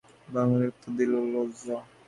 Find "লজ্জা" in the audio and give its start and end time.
1.33-1.77